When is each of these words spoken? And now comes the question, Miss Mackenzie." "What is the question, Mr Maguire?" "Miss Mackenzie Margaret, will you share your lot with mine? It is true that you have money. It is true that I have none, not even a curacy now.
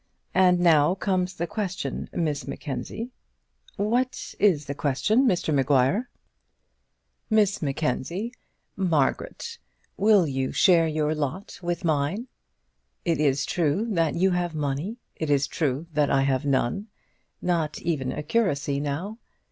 And 0.33 0.59
now 0.59 0.95
comes 0.95 1.35
the 1.35 1.45
question, 1.45 2.09
Miss 2.11 2.47
Mackenzie." 2.47 3.11
"What 3.75 4.33
is 4.39 4.65
the 4.65 4.73
question, 4.73 5.27
Mr 5.27 5.53
Maguire?" 5.53 6.09
"Miss 7.29 7.61
Mackenzie 7.61 8.33
Margaret, 8.75 9.59
will 9.97 10.25
you 10.25 10.51
share 10.51 10.87
your 10.87 11.13
lot 11.13 11.59
with 11.61 11.85
mine? 11.85 12.27
It 13.05 13.19
is 13.19 13.45
true 13.45 13.85
that 13.91 14.15
you 14.15 14.31
have 14.31 14.55
money. 14.55 14.97
It 15.17 15.29
is 15.29 15.45
true 15.45 15.85
that 15.93 16.09
I 16.09 16.23
have 16.23 16.45
none, 16.47 16.87
not 17.39 17.79
even 17.79 18.11
a 18.11 18.23
curacy 18.23 18.79
now. 18.79 19.19